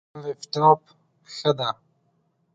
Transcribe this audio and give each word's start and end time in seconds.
لپټاپ، 0.23 0.81
ښه 1.35 1.49
ده 1.57 1.69